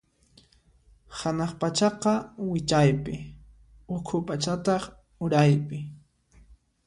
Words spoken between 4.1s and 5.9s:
pachataq uraypi.